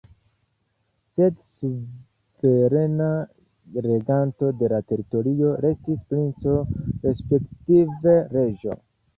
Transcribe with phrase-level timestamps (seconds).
[1.19, 3.09] Sed suverena
[3.87, 6.59] reganto de la teritorio restis princo,
[7.07, 8.81] respektive reĝo.